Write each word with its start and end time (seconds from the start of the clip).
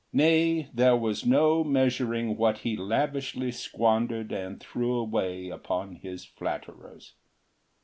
Nay, 0.11 0.67
there 0.73 0.97
was 0.97 1.27
no 1.27 1.63
measuring 1.63 2.35
what 2.35 2.57
he 2.65 2.75
lavishly 2.75 3.51
squandered 3.51 4.31
and 4.31 4.59
threw 4.59 4.95
away 4.95 5.49
upon 5.49 5.97
his 5.97 6.25
flatterers. 6.25 7.13